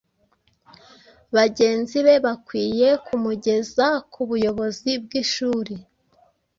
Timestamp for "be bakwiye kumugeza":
2.05-3.87